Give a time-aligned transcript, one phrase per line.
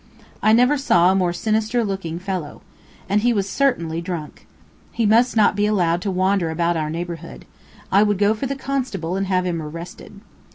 [0.41, 2.63] I never saw a more sinister looking fellow.
[3.07, 4.47] And he was certainly drunk.
[4.91, 7.45] He must not be allowed to wander about our neighborhood.
[7.91, 10.19] I would go for the constable and have him arrested.